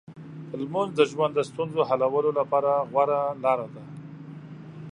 لمونځ 0.59 0.89
د 0.95 1.01
ژوند 1.11 1.33
د 1.35 1.39
ستونزو 1.49 1.79
حلولو 1.89 2.31
لپاره 2.39 2.71
غوره 2.91 3.21
لار 3.43 3.59
ده. 3.73 3.83